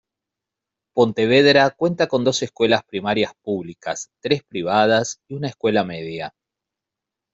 [0.95, 6.33] Pontevedra cuenta con dos escuelas primarias públicas, tres privadas y una escuela media.